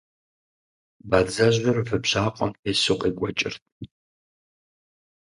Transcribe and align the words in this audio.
Бадзэжьыр 1.09 1.77
вы 1.91 1.97
бжьакъуэм 2.03 2.51
тесу 2.61 2.97
къекӀуэкӀырт. 2.99 3.61